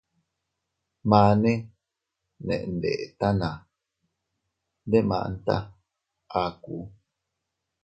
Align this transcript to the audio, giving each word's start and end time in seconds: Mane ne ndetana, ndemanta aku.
Mane 1.09 1.53
ne 2.45 2.55
ndetana, 2.73 3.49
ndemanta 4.85 5.55
aku. 6.43 6.77